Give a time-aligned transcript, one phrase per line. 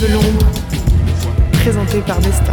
[0.00, 0.44] De l'ombre,
[1.52, 2.52] présenté par Nesta.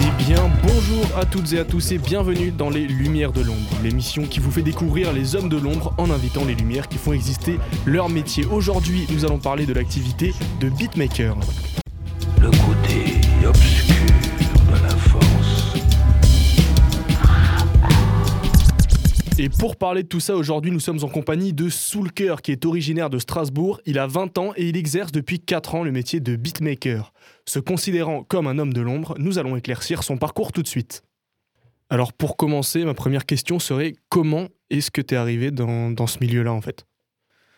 [0.00, 3.56] Eh bien, bonjour à toutes et à tous et bienvenue dans les Lumières de l'ombre,
[3.82, 7.14] l'émission qui vous fait découvrir les hommes de l'ombre en invitant les lumières qui font
[7.14, 8.44] exister leur métier.
[8.44, 11.36] Aujourd'hui, nous allons parler de l'activité de beatmaker.
[19.48, 22.66] Et pour parler de tout ça, aujourd'hui, nous sommes en compagnie de Soulker, qui est
[22.66, 23.80] originaire de Strasbourg.
[23.86, 27.14] Il a 20 ans et il exerce depuis 4 ans le métier de beatmaker.
[27.46, 31.02] Se considérant comme un homme de l'ombre, nous allons éclaircir son parcours tout de suite.
[31.88, 36.06] Alors pour commencer, ma première question serait comment est-ce que tu es arrivé dans, dans
[36.06, 36.84] ce milieu-là en fait?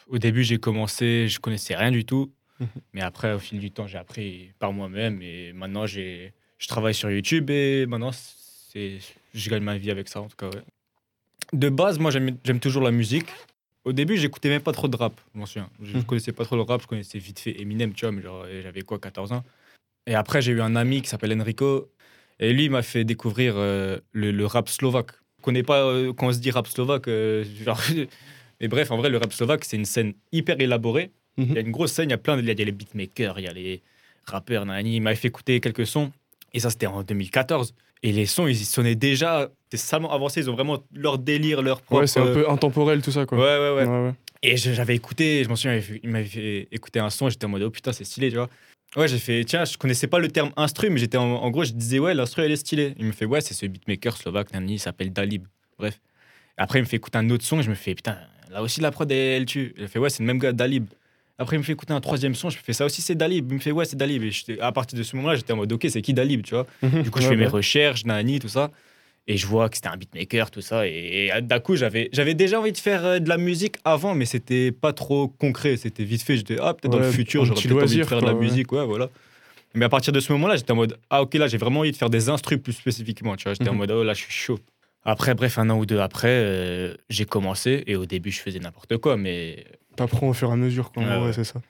[0.07, 2.33] Au début, j'ai commencé, je connaissais rien du tout.
[2.61, 2.69] Mhm.
[2.93, 5.23] Mais après, au fil du temps, j'ai appris par moi-même.
[5.23, 8.99] Et maintenant, j'ai, je travaille sur YouTube et maintenant, c'est,
[9.35, 10.47] je gagne ma vie avec ça, en tout cas.
[10.51, 10.63] ouais.
[11.53, 13.27] De base, moi, j'aime, toujours la musique.
[13.85, 15.71] Au début, j'écoutais même pas trop de rap, je m'en souviens.
[15.83, 16.05] Je Mhm.
[16.05, 18.23] connaissais pas trop le rap, je connaissais vite fait Eminem, tu vois, mais
[18.63, 19.43] j'avais quoi, 14 ans.
[20.07, 21.91] Et après, j'ai eu un ami qui s'appelle Enrico.
[22.39, 25.13] Et lui, il m'a fait découvrir euh, le, le rap slovaque.
[25.39, 27.81] Je connais pas, euh, quand on se dit rap slovaque, euh, genre...
[28.61, 31.11] Mais bref, en vrai, le rap slovaque, c'est une scène hyper élaborée.
[31.39, 32.43] Il y a une grosse scène, il y a plein de.
[32.43, 33.83] Il y a les beatmakers, il y a les
[34.27, 34.97] rappeurs, nanani.
[34.97, 36.13] Il m'avait fait écouter quelques sons.
[36.53, 37.75] Et ça, c'était en 2014.
[38.03, 39.51] Et les sons, ils sonnaient déjà.
[39.65, 40.41] C'était salement avancé.
[40.41, 42.03] Ils ont vraiment leur délire, leur propre.
[42.03, 43.39] Ouais, c'est un peu intemporel tout ça quoi.
[43.39, 43.89] Ouais, ouais, ouais.
[43.89, 44.15] Ouais, ouais.
[44.43, 47.29] Et j'avais écouté, je m'en souviens, il m'avait fait- écouter un son.
[47.29, 48.49] J'étais en mode, oh putain, c'est stylé, tu vois.
[48.97, 51.63] Ouais, j'ai fait, tiens, je connaissais pas le terme instru, mais j'étais en, en gros,
[51.63, 52.95] je disais, ouais, l'instru, elle est stylée.
[52.99, 55.45] Il me fait, ouais, c'est ce beatmaker slovaque, nanani, il s'appelle Dalib.
[55.79, 56.01] Bref.
[56.57, 58.17] Après, il me fait écouter un autre son, et je me fais, putain,
[58.51, 59.75] là aussi, la prod, elle, elle tue.
[59.77, 60.87] Il me fait, ouais, c'est le même gars, Dalib.
[61.41, 63.51] Après, il me fait écouter un troisième son, je fais, ça aussi, c'est Dalib.
[63.51, 64.23] Il me fait, ouais, c'est Dalib.
[64.23, 66.67] Et à partir de ce moment-là, j'étais en mode, ok, c'est qui Dalib, tu vois?
[67.03, 68.71] Du coup, je Ouais, fais mes recherches, nanani, tout ça.
[69.27, 70.87] Et je vois que c'était un beatmaker, tout ça.
[70.87, 74.27] Et, et d'un coup, j'avais, déjà envie de faire euh, de la musique avant, mais
[74.27, 75.79] c'était pas trop concret.
[75.79, 76.37] C'était vite fait.
[76.37, 78.71] J'étais, ah, peut-être dans le futur, j'aurais peut-être envie de faire de la musique.
[78.73, 79.09] Ouais, voilà.
[79.75, 81.93] Mais à partir de ce moment-là, j'étais en mode, ah, ok, là, j'ai vraiment envie
[81.93, 83.37] de faire des instrus plus spécifiquement.
[83.37, 83.79] Tu vois, j'étais en Mhm.
[83.79, 84.59] mode, oh, là, je suis chaud.
[85.05, 87.85] Après, bref, un an ou deux après, euh, j'ai commencé.
[87.87, 89.65] Et au début, je faisais n'importe quoi, mais
[90.01, 91.03] T'apprends au fur et à mesure quoi.
[91.03, 91.61] en Ouais, c'est ça.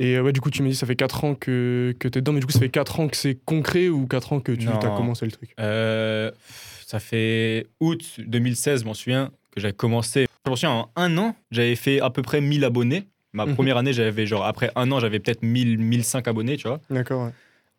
[0.00, 2.32] Et ouais, du coup, tu m'as dit ça fait 4 ans que, que t'es dedans,
[2.32, 4.66] mais du coup, ça fait 4 ans que c'est concret ou 4 ans que tu
[4.66, 4.78] Non.
[4.80, 5.54] as commencé le truc?
[5.60, 6.30] Euh,
[6.86, 10.26] ça fait août 2016, je m'en souviens, que j'avais commencé.
[10.46, 13.04] Je m'en souviens, en un an, j'avais fait à peu près 1000 abonnés.
[13.34, 13.54] Ma Mhm.
[13.54, 16.80] première année, j'avais genre, après un an, j'avais peut-être 1000, 1005 abonnés, tu vois.
[16.90, 17.32] D'accord, ouais.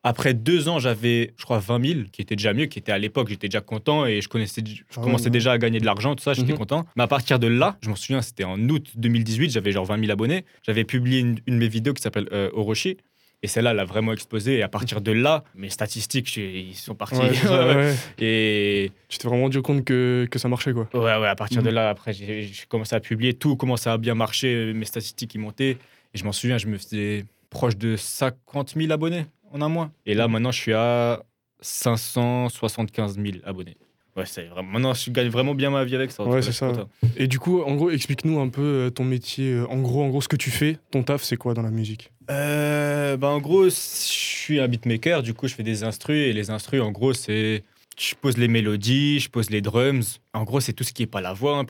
[0.03, 2.97] Après deux ans, j'avais, je crois, 20 000, qui était déjà mieux, qui était à
[2.97, 6.15] l'époque, j'étais déjà content et je, connaissais, je Ah commençais déjà à gagner de l'argent,
[6.15, 6.57] tout ça, j'étais Mhm.
[6.57, 6.85] content.
[6.95, 9.99] Mais à partir de là, je m'en souviens, c'était en août 2018, j'avais genre 20
[9.99, 10.43] 000 abonnés.
[10.63, 12.97] J'avais publié une, une de mes vidéos qui s'appelle euh, Orochi.
[13.43, 14.57] Et celle-là, elle a vraiment explosé.
[14.57, 17.17] Et à partir de là, mes statistiques, ils sont partis.
[17.17, 17.95] Ouais, c'est ça, ouais.
[18.19, 20.87] Et Tu t'es vraiment rendu compte que, que ça marchait quoi.
[20.93, 21.75] Ouais, ouais, à partir de Mhm.
[21.75, 25.39] là, après, j'ai j'ai commencé à publier, tout commençait à bien marcher, mes statistiques, ils
[25.39, 25.77] montaient.
[26.13, 29.91] Et je m'en souviens, je me faisais proche de 50 000 abonnés en un mois.
[30.05, 31.23] Et là, maintenant, je suis à
[31.61, 33.77] 575 000 abonnés.
[34.17, 34.69] Ouais, c'est vraiment.
[34.71, 36.23] Maintenant, je gagne vraiment bien ma vie avec ça.
[36.23, 36.67] Ouais, c'est ça.
[36.67, 36.89] content.
[37.15, 39.53] Et du coup, en gros, explique-nous un peu euh, ton métier.
[39.53, 41.71] euh, En gros, en gros, ce que tu fais, ton taf, c'est quoi dans la
[41.71, 42.11] musique?
[42.29, 46.27] Euh, bah, en gros, je suis un beatmaker, du coup, je fais des instrus.
[46.27, 47.63] Et les instrus, en gros, c'est.
[47.97, 50.19] Je pose les mélodies, je pose les drums.
[50.33, 51.59] En gros, c'est tout ce qui est pas la voix.
[51.59, 51.65] hein.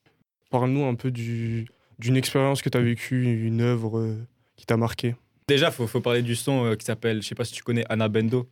[0.50, 1.68] Parle-nous un peu du,
[2.00, 4.16] d'une expérience que tu as vécue, une œuvre
[4.56, 5.16] qui t'a marqué.
[5.52, 7.64] Déjà, il faut, faut parler du son euh, qui s'appelle, je sais pas si tu
[7.64, 8.50] connais, Anna Bendo.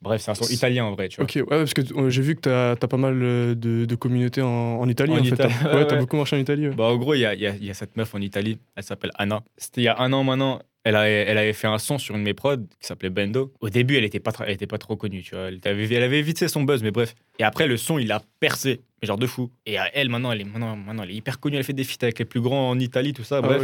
[0.00, 1.24] Bref, c'est un son italien en vrai, tu vois.
[1.26, 3.94] Ok, ouais, parce que euh, j'ai vu que tu as, pas mal euh, de, de
[3.94, 4.48] communautés en,
[4.80, 5.12] en Italie.
[5.12, 5.34] En En, fait.
[5.34, 6.68] Italie, ouais, ouais, t'as beaucoup marché en Italie.
[6.70, 8.20] Bah, en gros, il y a, il y a- il y a cette meuf en
[8.20, 9.44] Italie, elle s'appelle Anna.
[9.56, 10.60] C'était il y a un an maintenant.
[10.84, 13.52] Elle, avait fait un son sur une de mes prods qui s'appelait Bendo.
[13.60, 15.44] Au début, elle était pas, tra- elle était pas trop connue, tu vois.
[15.48, 17.14] Elle avait, elle avait vite fait son buzz, mais bref.
[17.38, 19.50] Et après, le son, il a percé, mais genre de fou.
[19.64, 21.56] Et elle, maintenant, elle est, maintenant, maintenant, elle est hyper connue.
[21.56, 23.36] Elle fait des feats avec les plus grands en Italie, tout ça.
[23.38, 23.62] Ah, Bref.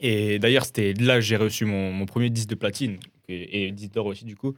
[0.00, 2.98] Et d'ailleurs, c'était là que j'ai reçu mon, mon premier disque de platine
[3.28, 4.54] et, et disque d'or aussi, du coup.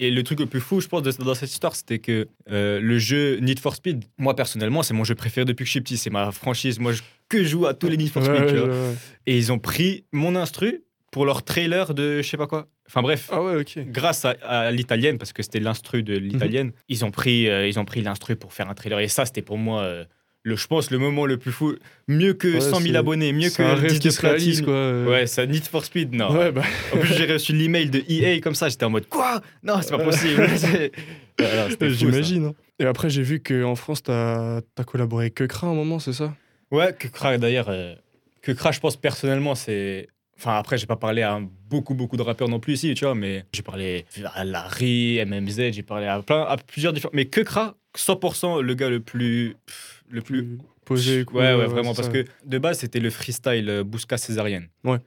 [0.00, 2.98] Et le truc le plus fou, je pense, dans cette histoire, c'était que euh, le
[3.00, 5.96] jeu Need for Speed, moi personnellement, c'est mon jeu préféré depuis que je suis petit.
[5.96, 6.78] C'est ma franchise.
[6.78, 8.46] Moi, je, que je joue à tous les Need for Ouais, Speed.
[8.48, 8.68] tu ouais, vois.
[8.68, 8.94] ouais, ouais.
[9.26, 12.68] Et ils ont pris mon instru pour leur trailer de je sais pas quoi.
[12.86, 13.28] Enfin bref.
[13.32, 13.78] Ah ouais, ok.
[13.86, 17.78] Grâce à, à l'italienne, parce que c'était l'instru de l'italienne, ils ont pris, euh, ils
[17.78, 18.98] ont pris l'instru pour faire un trailer.
[19.00, 20.04] Et ça, c'était pour moi, euh,
[20.44, 21.74] le, je pense, le moment le plus fou.
[22.06, 24.72] Mieux que Ouais, 100 000 c'est- abonnés, mieux que un rêve qui se réalise, quoi.
[24.72, 25.06] euh.
[25.10, 26.32] Ouais, ça Need for Speed, non.
[26.34, 26.62] Ouais, bah.
[26.94, 29.42] En plus, j'ai reçu l'email de EA comme ça, j'étais en mode quoi?
[29.62, 30.42] Non, c'est pas possible.
[31.90, 32.44] J'imagine.
[32.46, 32.54] hein.
[32.78, 36.12] Et après, j'ai vu qu'en France, t'as as collaboré avec Kekra à un moment, c'est
[36.12, 36.34] ça?
[36.70, 37.70] Ouais, que Crash d'ailleurs,
[38.42, 40.08] que Crash, je pense personnellement, c'est.
[40.38, 43.14] Enfin, après, j'ai pas parlé à beaucoup, beaucoup de rappeurs non plus ici, tu vois,
[43.14, 44.04] mais j'ai parlé
[44.34, 47.10] à Larry, MMZ, j'ai parlé à plein, à plusieurs différents.
[47.14, 49.56] Mais que Kra, 100% le gars le plus.
[49.66, 50.58] pff, le plus.
[50.84, 51.24] posé.
[51.32, 52.12] Ouais, ouais, vraiment, parce ça.
[52.12, 54.68] que de base, c'était le freestyle euh, Bousca césarienne.
[54.84, 54.98] Ouais.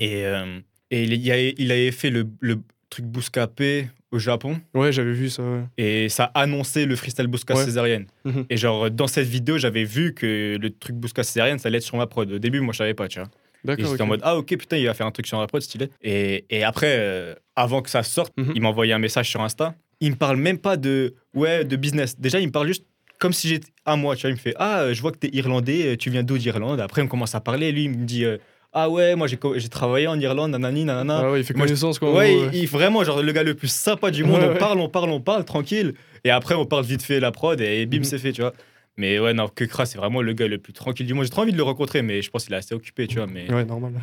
[0.00, 0.58] Et, euh,
[0.90, 2.56] et il, a- il avait fait le, le
[2.90, 4.60] truc Bousca P au Japon.
[4.74, 5.42] Ouais, j'avais vu ça.
[5.42, 5.62] ouais.
[5.78, 7.64] Et ça annonçait le freestyle Bousca Ouais.
[7.64, 8.06] césarienne.
[8.24, 8.46] Mhm.
[8.50, 11.84] Et genre, dans cette vidéo, j'avais vu que le truc Bousca césarienne, ça allait être
[11.84, 12.32] sur ma prod.
[12.32, 13.28] Au début, moi, je savais pas, tu vois.
[13.66, 14.08] Et j'étais en ok.
[14.08, 15.88] mode, ah ok, putain, il va faire un truc sur la prod, stylé.
[16.02, 18.52] Et, et après, euh, avant que ça sorte, Mhm.
[18.54, 19.74] il m'a envoyé un message sur Insta.
[20.00, 22.18] Il me parle même pas de, ouais, de business.
[22.18, 22.84] Déjà, il me parle juste
[23.18, 24.30] comme si j'étais à moi, tu vois.
[24.30, 26.80] Il me fait, ah, euh, je vois que t'es irlandais, euh, tu viens d'où d'Irlande?
[26.80, 27.72] Après, on commence à parler.
[27.72, 28.36] Lui, il me dit, euh,
[28.72, 31.20] ah ouais, moi, j'ai travaillé en Irlande, nanani, nanana.
[31.24, 32.10] Ah ouais, il fait Moi, connaissance quoi.
[32.10, 34.40] en Ouais, gros, il, il- vraiment, genre, le gars le plus sympa du monde.
[34.42, 34.58] Ouais, on ouais.
[34.58, 35.94] parle, on parle, on parle, tranquille.
[36.24, 38.04] Et après, on parle vite fait la prod et bim, Mhm.
[38.04, 38.52] c'est fait, tu vois.
[38.96, 41.24] Mais ouais, non, Kekra, c'est vraiment le gars le plus tranquille du monde.
[41.24, 43.26] J'ai trop envie de le rencontrer, mais je pense qu'il est assez occupé, tu vois.
[43.26, 43.94] Mais Ouais, normal.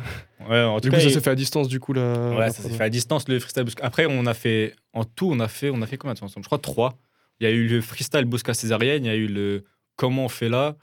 [0.48, 2.36] ouais, en tout Du coup, cas, ça il- s'est fait à distance, du coup, là.
[2.36, 3.84] Ouais, ça s'est fait à distance le freestyle Bousca.
[3.84, 6.26] Après, on a fait en tout, on a fait, on a fait combien de temps
[6.26, 6.44] ensemble?
[6.44, 6.98] Je crois trois.
[7.40, 9.64] Il y a eu le freestyle Bousca césarienne, il y a eu le
[9.96, 10.76] comment on fait là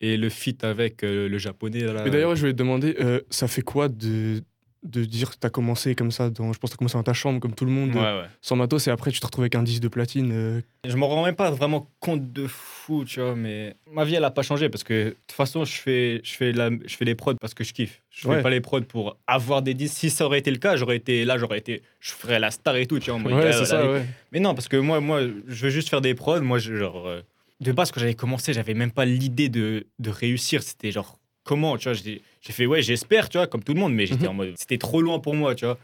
[0.00, 1.80] et le feat avec euh, le japonais.
[1.80, 4.42] Là, Mais d'ailleurs, je voulais te demander, euh, ça fait quoi de,
[4.86, 7.12] de dire que t'as commencé comme ça dans, Je pense que t'as commencé dans ta
[7.12, 8.28] chambre, comme tout le monde, ouais, euh, ouais.
[8.40, 10.30] sans matos, et après tu te retrouves avec un disque de platine.
[10.32, 14.14] euh, Je m'en rends même pas vraiment compte de fou, tu vois, mais ma vie
[14.14, 16.96] elle a pas changé parce que de toute façon je fais je fais la je
[16.96, 18.02] fais les prods parce que je kiffe.
[18.10, 18.36] Je Ouais.
[18.36, 19.96] fais pas les prods pour avoir des disques.
[19.98, 22.76] Si ça aurait été le cas, j'aurais été là, j'aurais été je ferais la star
[22.76, 23.52] et tout, tu vois.
[23.52, 24.06] ça, ouais.
[24.32, 26.40] Mais non, parce que moi, moi, je veux juste faire des prods.
[26.40, 27.20] Moi, je- genre, euh,
[27.60, 30.62] de base, quand j'avais commencé, j'avais même pas l'idée de, de réussir.
[30.62, 33.80] C'était genre, comment, tu vois J'ai j'ai fait, ouais, j'espère, tu vois, comme tout le
[33.80, 34.30] monde, mais j'étais Mhm.
[34.30, 35.78] en mode, c'était trop loin pour moi, tu vois.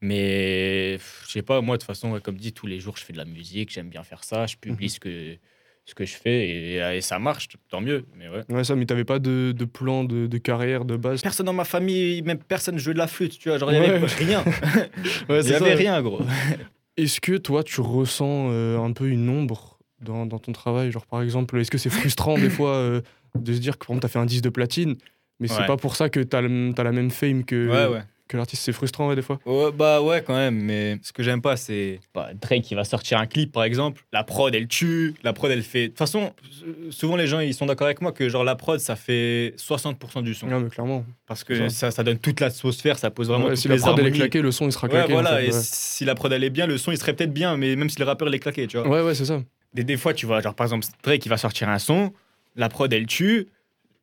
[0.00, 3.04] Mais je sais pas, moi, de toute façon, ouais, comme dit, tous les jours, je
[3.04, 4.90] fais de la musique, j'aime bien faire ça, je publie Mhm.
[4.90, 5.36] ce, que,
[5.84, 8.06] ce que je fais et, et ça marche, tant mieux.
[8.16, 8.42] Mais ouais.
[8.48, 11.20] Ouais, ça, mais t'avais pas de, de plan de, de carrière de base?
[11.22, 13.58] Personne dans ma famille, même personne jouait de la flûte, tu vois.
[13.58, 14.06] Genre, il y avait Ouais.
[14.06, 14.42] rien.
[15.28, 15.74] Ouais, Il y avait ouais.
[15.74, 16.20] rien, gros.
[16.96, 20.90] Est-ce que toi, tu ressens euh, un peu une ombre dans, dans ton travail?
[20.90, 23.00] Genre, par exemple, est-ce que c'est frustrant des fois euh,
[23.38, 24.96] de se dire que, par exemple, t'as fait un disque de platine,
[25.38, 25.66] mais c'est Ouais.
[25.66, 26.42] pas pour ça que t'as
[26.74, 28.02] t'as la même fame que, Ouais, ouais.
[28.28, 31.22] que l'artiste C'est frustrant, ouais, des fois Ouais, bah ouais, quand même, mais ce que
[31.22, 31.98] j'aime pas, c'est.
[32.14, 34.02] bah, Drake, il va sortir un clip, par exemple.
[34.12, 35.14] La prod, elle tue.
[35.24, 35.84] La prod, elle fait.
[35.84, 36.32] De toute façon,
[36.64, 39.54] euh, souvent, les gens, ils sont d'accord avec moi que, genre, la prod, ça fait
[39.56, 40.46] 60% du son.
[40.46, 41.04] Non, mais clairement.
[41.26, 43.94] Parce que ça, ça donne toute l'atmosphère, ça pose vraiment Ouais, si la les prod
[43.98, 44.18] elle est harmonies.
[44.18, 45.12] claquée, le son il sera Ouais, claqué.
[45.12, 45.60] en voilà, fait, et ouais.
[45.62, 47.98] si la prod, elle est bien, le son, il serait peut-être bien, mais même si
[47.98, 48.86] le rappeur, il est claqué, tu vois.
[48.88, 49.40] Ouais, ouais, c'est ça.
[49.74, 52.12] Des, des fois, tu vois, genre, par exemple, Drake, il va sortir un son,
[52.56, 53.48] la prod, elle tue,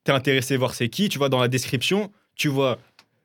[0.04, 2.78] t'es intéressé à voir c'est qui, tu vois, dans la description, tu vois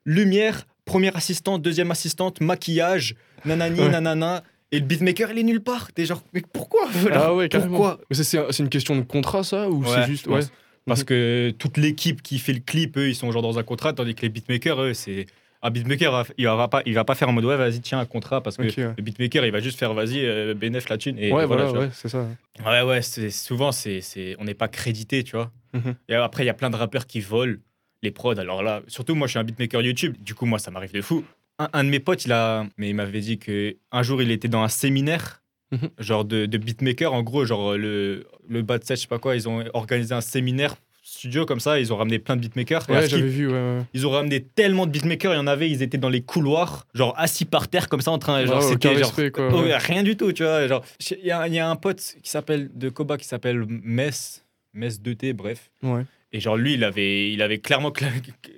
[0.04, 3.14] lumière, première assistante, deuxième assistante, maquillage,
[3.44, 3.88] nanani, Ouais.
[3.88, 4.42] nanana,
[4.72, 5.92] et le beatmaker, il est nulle part.
[5.92, 7.76] T'es genre, mais pourquoi Ah ouais, carrément.
[7.76, 8.00] Pourquoi?
[8.10, 10.26] Mais c'est- une question de contrat, ça Ou Ouais, c'est juste.
[10.26, 10.40] Ouais?
[10.86, 13.92] Parce que toute l'équipe qui fait le clip, eux, ils sont genre dans un contrat,
[13.92, 15.26] tandis que les beatmakers, eux, c'est.
[15.64, 18.00] Un beatmaker, va- il va pas, il va pas faire en mode ouais, vas-y, tiens
[18.00, 18.94] un contrat, parce que ouais.
[18.96, 21.16] le beatmaker, il va juste faire vas-y, euh, bénéf la thune.
[21.18, 21.78] Et ouais, et voilà, vois.
[21.80, 22.26] ouais, c'est ça.
[22.66, 25.52] Ouais, ouais, c'est, souvent, c'est, c'est, on n'est pas crédité, tu vois.
[25.72, 25.94] Mhm.
[26.08, 27.56] Et après, il y a plein de rappeurs qui volent
[28.02, 28.38] les prods.
[28.38, 30.16] Alors là, surtout, moi, je suis un beatmaker YouTube.
[30.20, 31.24] Du coup, moi, ça m'arrive de fou.
[31.60, 34.30] Un, un de mes potes, il, a, mais il m'avait dit que un jour, il
[34.32, 35.88] était dans un séminaire, Mhm.
[36.00, 37.12] genre de, de beatmaker.
[37.14, 40.20] En gros, genre le, le Bad Set, je sais pas quoi, ils ont organisé un
[40.20, 41.78] séminaire studio comme ça.
[41.80, 42.88] Ils ont ramené plein de beatmakers.
[42.88, 43.52] Ouais, j'avais vu, ouais.
[43.52, 43.82] ouais.
[43.92, 46.86] ils ont ramené tellement de beatmakers, il y en avait, ils étaient dans les couloirs,
[46.94, 50.02] genre assis par terre comme ça en train, genre c'était genre respect, quoi, oh, rien
[50.02, 53.16] du tout, tu vois, genre il y, y a un pote qui s'appelle de Koba
[53.18, 54.44] qui s'appelle Mess,
[54.74, 55.70] Mess 2T, bref.
[55.82, 56.04] Ouais.
[56.32, 58.10] Et genre lui, il avait il avait clairement cla-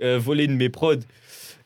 [0.02, 0.94] euh, volé une de mes prods.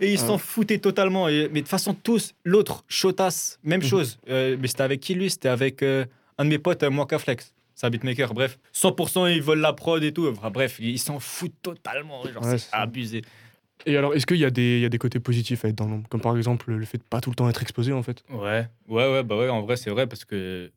[0.00, 0.26] Et il Ah.
[0.26, 1.28] s'en foutait totalement.
[1.28, 3.86] Et- mais de toute façon, tous, l'autre, Chotas, même Mhm.
[3.88, 4.18] chose.
[4.30, 5.28] Euh, mais c'était avec qui lui?
[5.28, 6.04] C'était avec euh,
[6.38, 7.52] un de mes potes, Moika Flex.
[7.78, 8.58] C'est un beatmaker, bref.
[8.72, 10.26] 100% ils volent la prod et tout.
[10.26, 12.24] Enfin, bref, ils s'en foutent totalement.
[12.26, 13.22] Genre, Ouais, c'est abusé.
[13.86, 15.76] Et alors, est-ce qu'il y, a des- il y a des côtés positifs à être
[15.76, 16.08] dans l'ombre?
[16.08, 18.24] Comme par exemple le fait de pas tout le temps être exposé, en fait.
[18.30, 20.72] Ouais, ouais, ouais, bah ouais, en vrai, c'est vrai parce que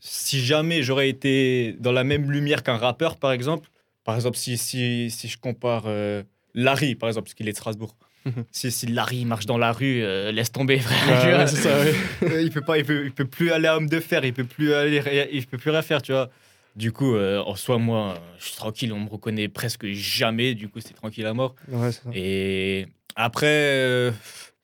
[0.00, 3.70] si jamais j'aurais été dans la même lumière qu'un rappeur, par exemple,
[4.04, 6.22] par exemple, si, si, si je compare euh,
[6.54, 7.96] Larry, par exemple, parce qu'il est de Strasbourg,
[8.26, 8.44] Mhm.
[8.50, 11.32] si, si Larry marche dans la rue, euh, laisse tomber, frère.
[11.32, 11.94] Ouais, ouais, ça, ouais.
[12.22, 14.32] Euh, il peut pas, il peut, il peut plus aller à homme de fer, il
[14.32, 16.30] peut plus aller, il peut plus rien faire, tu vois.
[16.76, 20.68] Du coup, euh, en soi, moi, je suis tranquille, on me reconnaît presque jamais, du
[20.68, 21.54] coup, c'est tranquille à mort.
[21.68, 22.00] Ouais, ça.
[22.14, 24.10] Et après, euh,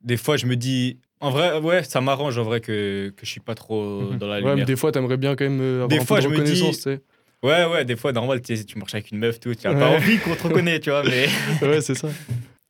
[0.03, 3.31] des fois, je me dis, en vrai, ouais, ça m'arrange en vrai que, que je
[3.31, 4.19] suis pas trop Mhm.
[4.19, 4.57] dans la Ouais, lumière.
[4.57, 6.45] mais des fois, t'aimerais bien quand même avoir Des un fois, peu de je me
[6.45, 7.01] dis- reconnaissance, tu sais.
[7.43, 9.73] Ouais, ouais, des fois, normal, tu sais, tu marches avec une meuf, tout, tu as
[9.73, 9.79] Ouais.
[9.79, 11.27] pas envie qu'on te reconnaisse, tu vois, mais.
[11.63, 12.11] ouais, c'est ça.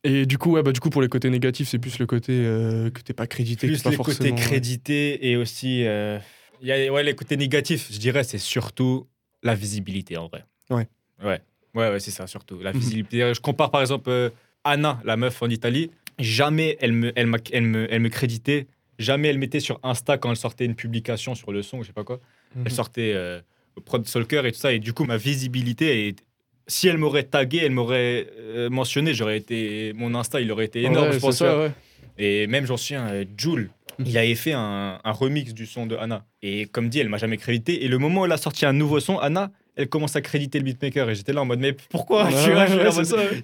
[0.03, 2.31] Et du coup, ouais, bah, du coup, pour les côtés négatifs, c'est plus le côté
[2.33, 4.29] euh, que t'es pas crédité, que Plus t'es pas les forcément.
[4.29, 5.85] côtés crédités et aussi.
[5.85, 6.17] euh,
[6.61, 9.07] y a, ouais, les côtés négatifs, je dirais, c'est surtout
[9.43, 10.43] la visibilité en vrai.
[10.69, 10.87] Ouais.
[11.23, 11.39] Ouais,
[11.75, 12.59] ouais, ouais c'est ça, surtout.
[12.61, 12.79] La Mhm.
[12.79, 13.33] visibilité.
[13.33, 14.29] Je compare par exemple euh,
[14.63, 15.91] Anna, la meuf en Italie.
[16.17, 18.67] jamais elle me, elle, elle me, elle me créditait.
[18.99, 21.87] Jamais elle mettait sur Insta quand elle sortait une publication sur le son, ou je
[21.87, 22.19] sais pas quoi.
[22.55, 22.63] Mhm.
[22.65, 23.39] Elle sortait euh,
[23.85, 24.73] Prod Solker et tout ça.
[24.73, 26.19] Et du coup, ma visibilité, est-
[26.67, 30.83] si elle m'aurait tagué, elle m'aurait euh, mentionné, j'aurais été, mon Insta, il aurait été
[30.83, 31.37] énorme, Ouais, je pense.
[31.37, 31.71] ça, ouais.
[32.17, 33.69] Et même, j'en souviens, euh, Joule,
[34.05, 36.25] il avait fait un, un remix du son de Anna.
[36.41, 37.83] Et comme dit, elle m'a jamais crédité.
[37.83, 40.59] Et le moment où elle a sorti un nouveau son, Anna, elle commence à créditer
[40.59, 41.09] le beatmaker.
[41.09, 42.51] Et j'étais là en mode, mais pourquoi Ouais, suis.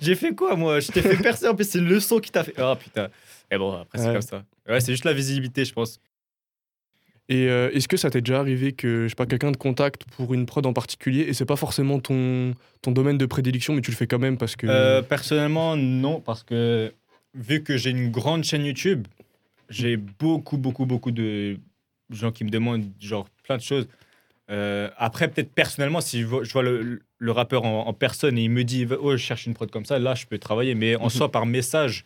[0.01, 0.79] J'ai fait quoi, moi?
[0.79, 1.47] Je t'ai fait percer.
[1.47, 2.53] En plus, c'est le son qui t'a fait.
[2.57, 3.09] Ah putain.
[3.51, 4.43] Et bon, après, c'est comme ça.
[4.67, 5.99] Ouais, c'est juste la visibilité, je pense.
[7.29, 10.05] Et euh, est-ce que ça t'est déjà arrivé que, je sais pas, quelqu'un te contacte
[10.15, 13.81] pour une prod en particulier et c'est pas forcément ton, ton domaine de prédilection, mais
[13.81, 14.65] tu le fais quand même parce que.
[14.67, 16.93] Euh, personnellement, non, parce que
[17.33, 19.07] vu que j'ai une grande chaîne YouTube,
[19.69, 21.57] j'ai beaucoup, beaucoup, beaucoup de
[22.09, 23.87] gens qui me demandent genre plein de choses.
[24.49, 28.37] Euh, après, peut-être personnellement, si je vois, je vois le, le rappeur en, en personne
[28.37, 30.73] et il me dit oh, je cherche une prod comme ça, là, je peux travailler.
[30.75, 31.09] Mais en Mhm.
[31.09, 32.05] soi, par message,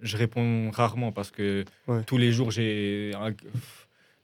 [0.00, 2.02] je réponds rarement parce que Ouais.
[2.04, 3.12] tous les jours, j'ai.
[3.20, 3.34] un-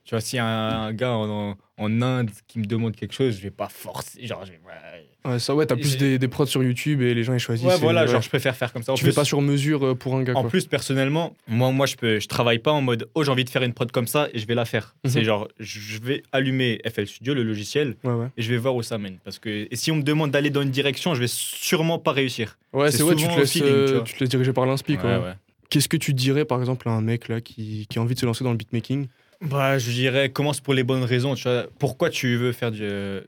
[0.03, 3.13] Tu vois, s'il y a un, un gars en, en Inde qui me demande quelque
[3.13, 4.25] chose, je vais pas forcer.
[4.25, 7.13] Genre, je vais- ouais, Ouais, ça, ouais, t'as plus des, des prods sur YouTube et
[7.13, 7.67] les gens ils choisissent.
[7.67, 8.07] Ouais, et- voilà, ouais.
[8.07, 8.91] genre, je préfère faire comme ça.
[8.91, 10.33] En tu plus- fais pas sur mesure euh, pour un gars.
[10.35, 10.49] en quoi.
[10.49, 13.49] plus, personnellement, moi, moi je, peux, je travaille pas en mode oh, j'ai envie de
[13.51, 14.95] faire une prod comme ça et je vais la faire.
[15.05, 15.11] Mhm.
[15.11, 18.81] C'est genre, je vais allumer FL Studio, le logiciel, Ouais, et je vais voir où
[18.81, 19.19] ça mène.
[19.23, 22.11] Parce que et si on me demande d'aller dans une direction, je vais sûrement pas
[22.13, 22.57] réussir.
[22.73, 24.65] Ouais, C'est ouais, tu souvent te, au laisses, feeling, euh, tu te laisses diriger par
[24.65, 24.97] l'inspi.
[24.97, 25.19] quoi.
[25.19, 25.33] Ouais, ouais.
[25.69, 28.19] Qu'est-ce que tu dirais par exemple à un mec là qui, qui a envie de
[28.19, 29.07] se lancer dans le beatmaking?
[29.41, 31.33] Bah, je dirais, commence pour les bonnes raisons.
[31.79, 33.21] Pourquoi tu veux faire du, euh,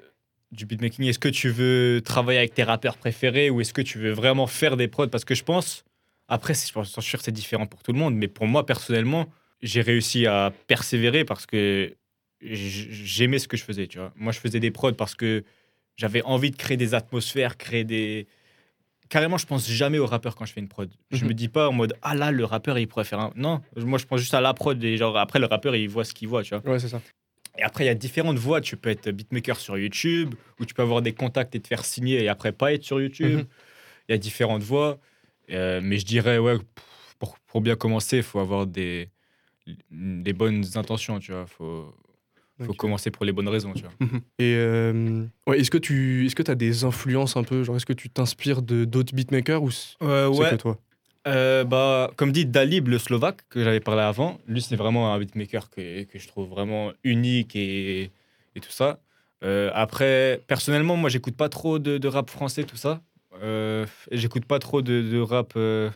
[0.52, 1.06] du beatmaking?
[1.06, 4.46] Est-ce que tu veux travailler avec tes rappeurs préférés ou est-ce que tu veux vraiment
[4.46, 5.08] faire des prods?
[5.08, 5.84] Parce que je pense,
[6.28, 9.28] après, je pense sûr c'est différent pour tout le monde, mais pour moi, personnellement,
[9.62, 11.96] j'ai réussi à persévérer parce que
[12.42, 13.88] j'aimais ce que je faisais.
[13.88, 14.14] Tu vois.
[14.16, 15.44] Moi, je faisais des prods parce que
[15.98, 18.28] j'avais envie de créer des atmosphères, créer des.
[19.14, 20.92] Carrément, je pense jamais au rappeur quand je fais une prod.
[21.12, 21.28] Je Mhm.
[21.30, 23.32] me dis pas en mode ah là le rappeur il pourrait faire un.
[23.36, 26.04] Non, moi je pense juste à la prod et genre après le rappeur il voit
[26.04, 26.64] ce qu'il voit, tu vois.
[26.72, 27.00] Ouais, c'est ça.
[27.60, 28.60] Et après, il y a différentes voies.
[28.60, 31.86] Tu peux être beatmaker sur YouTube, ou tu peux avoir des contacts et te faire
[31.86, 33.38] signer et après pas être sur YouTube.
[33.42, 33.46] Mhm.
[34.10, 34.98] Il y a différentes voies.
[35.52, 36.58] Euh, mais je dirais, ouais,
[37.20, 39.10] pour, pour bien commencer, il faut avoir des,
[39.92, 41.46] des bonnes intentions, tu vois.
[41.46, 41.94] faut,
[42.66, 43.92] faut commencer pour les bonnes raisons, tu vois.
[44.40, 47.86] Et euh, ouais, est-ce que tu est-ce que as des influences un peu Genre, est-ce
[47.86, 49.70] que tu t'inspires de d'autres beatmakers ou
[50.02, 50.78] Euh, c'est que toi?
[51.26, 55.20] Euh, bah, comme dit Dalib, le Slovaque, que j'avais parlé avant, lui, c'est vraiment un
[55.20, 58.12] beatmaker que, que je trouve vraiment unique et,
[58.56, 59.00] et tout ça.
[59.44, 63.02] Euh, après, personnellement, moi, j'écoute pas trop de, de rap français, tout ça.
[63.42, 65.90] Euh, j'écoute pas trop de, de rap euh,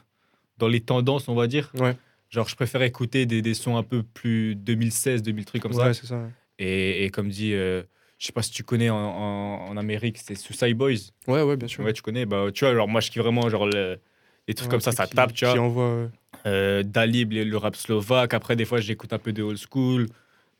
[0.57, 1.71] dans les tendances, on va dire.
[1.77, 1.95] Ouais.
[2.29, 5.87] Genre, je préfère écouter des, des sons un peu plus 2016, 2003 comme ça.
[5.87, 6.17] Ouais, c'est ça.
[6.17, 6.29] ouais.
[6.59, 7.83] Et, et comme dit, euh,
[8.19, 11.11] je sais pas si tu connais en, en, en Amérique, c'est Suicide Boys.
[11.27, 11.83] Ouais, ouais, bien sûr.
[11.83, 12.25] Ouais, tu connais.
[12.25, 13.99] Bah, tu vois, alors moi, je kiffe vraiment genre, le-
[14.47, 15.53] les trucs Ouais, comme ça, ça tape, tu vois.
[15.53, 16.09] Qui envoie.
[16.45, 18.33] Euh, Dalib, le, le rap slovaque.
[18.33, 20.07] Après, des fois, j'écoute un peu de old school.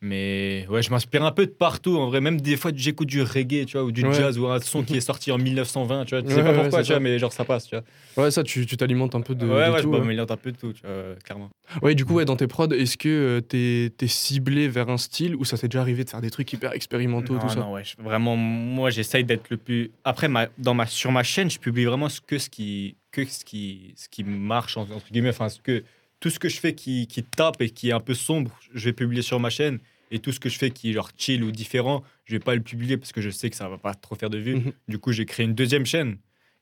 [0.02, 1.98] Mais ouais, je m'inspire un peu de partout.
[1.98, 4.14] En vrai, même des fois, j'écoute du reggae, tu vois, ou du Ouais.
[4.14, 6.24] jazz, ou un son qui est sorti en 1920, tu vois.
[6.24, 8.24] Je sais Ouais, pas ouais, pourquoi, tu vois, mais genre, ça passe, tu vois.
[8.24, 9.48] Ouais, ça, tu tu t'alimentes un peu de.
[9.48, 10.00] ouais, de ouais, tout, je ouais.
[10.00, 11.50] m'améliore un peu de tout, tu vois, clairement.
[11.82, 14.98] Ouais, du coup, ouais, dans tes prods, est-ce que euh, t'es es ciblé vers un
[14.98, 17.62] style ou ça t'est déjà arrivé de faire des trucs hyper expérimentaux, non, tout ça?
[17.62, 19.92] non, ouais, je- vraiment, moi, j'essaye d'être le plus.
[20.04, 23.26] Après, ma, dans ma, sur ma chaîne, je publie vraiment ce que ce qui, que
[23.26, 25.30] ce qui, ce qui marche, entre entre guillemets.
[25.30, 25.84] Enfin, ce que,
[26.20, 28.86] tout ce que je fais qui, qui tape et qui est un peu sombre, je
[28.86, 29.80] vais publier sur ma chaîne.
[30.10, 32.56] Et tout ce que je fais qui est genre chill ou différent, je vais pas
[32.56, 34.56] le publier parce que je sais que ça va pas trop faire de vues.
[34.56, 34.72] Mhm.
[34.88, 36.18] Du coup, j'ai créé une deuxième chaîne.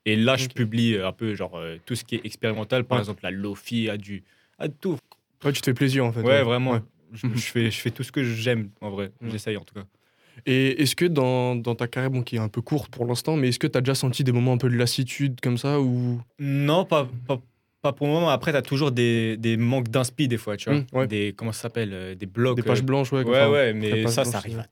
[0.05, 2.83] Et là, je publie euh, un peu genre euh, tout ce qui est expérimental.
[2.85, 3.01] Par Ouais.
[3.03, 4.23] exemple, la Lofi, à du,
[4.57, 4.97] à tout.
[5.43, 6.21] Ouais, tu te fais plaisir en fait.
[6.21, 6.71] Ouais, vraiment.
[6.73, 6.79] Ouais.
[7.13, 9.11] Je, je fais, je fais tout ce que j'aime en vrai.
[9.21, 9.29] Mhm.
[9.31, 9.85] J'essaye en tout cas.
[10.47, 13.35] Et est-ce que dans, dans ta carrière, bon, qui est un peu courte pour l'instant,
[13.37, 16.19] mais est-ce que t'as déjà senti des moments un peu de lassitude comme ça ou?
[16.39, 17.39] Non, pas, pas,
[17.85, 18.29] pas pour le moment.
[18.29, 20.79] Après, tu as toujours des, des manques d'inspi des fois, tu vois.
[20.79, 21.07] Mm, ouais.
[21.07, 22.55] Des, comment ça s'appelle euh, Des blocs.
[22.55, 24.65] des pages euh, blanches Ouais, Ouais, ouais, mais ça, ça arrive à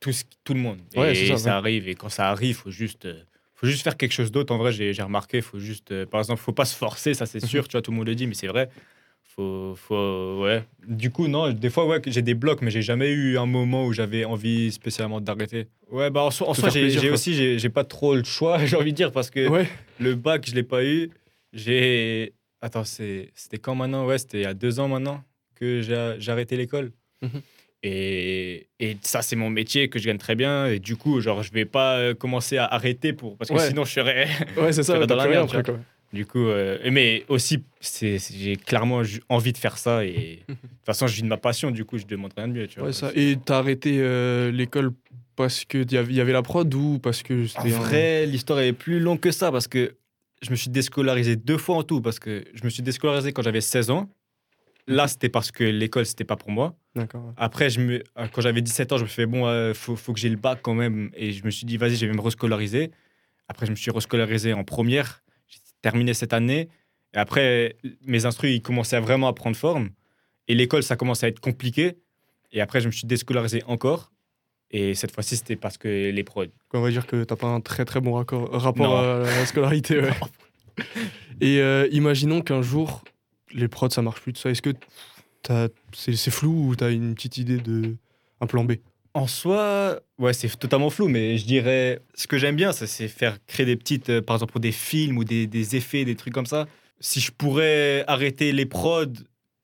[0.00, 0.78] tous, tout le monde.
[0.96, 1.50] Ouais, et ça, ça, ouais.
[1.56, 1.88] arrive.
[1.88, 3.20] Et quand ça arrive, faut juste, euh,
[3.54, 4.54] faut juste faire quelque chose d'autre.
[4.54, 7.44] En vrai, j'ai remarqué, faut juste, euh, par exemple, faut pas se forcer, ça c'est
[7.52, 7.68] sûr.
[7.68, 8.70] tu vois, tout le monde le dit, mais c'est vrai.
[9.36, 10.64] Faut, faut, ouais.
[10.86, 13.84] Du coup, non, des fois, ouais, j'ai des blocs, mais j'ai jamais eu un moment
[13.84, 15.66] où j'avais envie spécialement d'arrêter.
[15.90, 18.92] Ouais, bah en soi, en j'ai aussi, j'ai j'ai pas trop le choix, j'ai envie
[18.92, 19.68] de dire, parce que Ouais,
[19.98, 21.10] le bac, je l'ai pas eu.
[21.52, 22.32] J'ai.
[22.64, 24.06] Attends, c'était quand maintenant?
[24.06, 25.22] Ouais, c'était il y a deux ans maintenant
[25.54, 26.92] que j'ai arrêté l'école.
[27.20, 27.42] Mhm.
[27.82, 30.66] Et, et ça, c'est mon métier que je gagne très bien.
[30.68, 33.36] Et du coup, genre, je vais pas euh, commencer à arrêter pour.
[33.36, 33.68] Parce que Ouais.
[33.68, 34.26] sinon, je serais.
[34.56, 35.78] ouais c'est ça, dans la merde, après, quoi.
[36.12, 36.46] du coup.
[36.46, 40.02] euh, mais aussi, j'ai clairement envie de faire ça.
[40.06, 41.70] Et de toute façon, je vis de ma passion.
[41.70, 42.66] Du coup, je demande rien de mieux.
[42.66, 42.88] Tu vois.
[42.88, 43.10] Ouais, ça.
[43.14, 44.92] Et t'as arrêté euh, l'école
[45.36, 49.20] parce qu'il y, avait- la prod ou parce que En vrai, l'histoire est plus longue
[49.20, 49.94] que ça parce que
[50.44, 53.42] je me suis déscolarisé deux fois en tout parce que je me suis déscolarisé quand
[53.42, 54.10] j'avais 16 ans.
[54.86, 56.76] Là, c'était parce que l'école, c'était pas pour moi.
[56.94, 57.32] D'accord.
[57.38, 59.96] Après, je me, euh, quand j'avais 17 ans, je me suis fait, bon, euh, faut,
[59.96, 61.10] faut que j'ai le bac quand même.
[61.14, 62.90] Et je me suis dit, vas-y, je vais me rescolariser.
[63.48, 65.22] Après, je me suis rescolarisé en première.
[65.48, 66.68] J'ai terminé cette année.
[67.14, 69.90] Et après, mes instruits, ils commençaient à vraiment à prendre forme.
[70.48, 71.96] Et l'école, ça commençait à être compliqué.
[72.52, 74.12] Et après, je me suis déscolarisé encore.
[74.76, 76.46] Et cette fois-ci, c'était parce que les prods.
[76.72, 78.96] On va dire que t'as pas un très très bon raccord- rapport Non.
[78.96, 80.00] à la scolarité.
[80.00, 80.10] ouais.
[81.40, 83.04] Et euh, imaginons qu'un jour,
[83.52, 84.50] les prods, ça marche plus, tout ça.
[84.50, 84.70] Est-ce que
[85.42, 87.94] t'as- c'est c'est flou ou t'as une petite idée de
[88.40, 88.72] un plan B?
[89.14, 93.38] En soi, ouais, c'est totalement flou, mais je dirais, ce que j'aime bien, c'est faire
[93.46, 96.34] créer des petites, euh, par exemple, pour des films ou des, des effets, des trucs
[96.34, 96.66] comme ça.
[96.98, 99.04] Si je pourrais arrêter les prods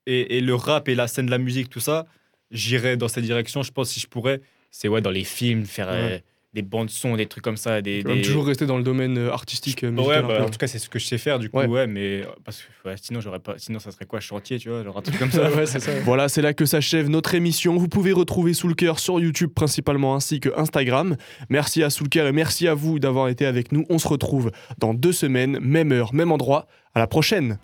[0.06, 2.06] et, et le rap et la scène de la musique, tout ça,
[2.52, 3.64] j'irais dans cette direction.
[3.64, 4.40] Je pense si je pourrais,
[4.70, 6.24] c'est ouais, dans les films, faire euh, Ouais.
[6.54, 7.80] des bandes son, des trucs comme ça.
[7.82, 10.24] Des, des- toujours rester dans le domaine euh, artistique, euh, Ouais, musical.
[10.24, 11.66] un bah, en tout cas, c'est ce que je sais faire, du coup, Ouais.
[11.66, 14.82] ouais, mais parce que ouais, sinon, j'aurais pas, sinon, ça serait quoi, chantier, tu vois,
[14.82, 15.30] genre un truc comme.
[15.56, 15.78] Ouais, ça.
[16.04, 17.76] Voilà, c'est là que s'achève notre émission.
[17.76, 21.16] Vous pouvez retrouver Sous le cœur sur YouTube principalement ainsi que Instagram.
[21.50, 23.84] Merci à Sous le cœur et merci à vous d'avoir été avec nous.
[23.90, 26.66] On se retrouve dans deux semaines, même heure, même endroit.
[26.94, 27.58] À la prochaine.